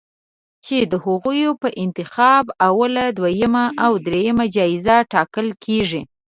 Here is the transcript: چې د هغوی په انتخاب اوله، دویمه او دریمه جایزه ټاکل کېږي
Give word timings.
چې 0.65 0.77
د 0.91 0.93
هغوی 1.05 1.41
په 1.61 1.67
انتخاب 1.83 2.45
اوله، 2.69 3.05
دویمه 3.17 3.65
او 3.85 3.91
دریمه 4.05 4.45
جایزه 4.55 4.97
ټاکل 5.13 5.47
کېږي 5.63 6.01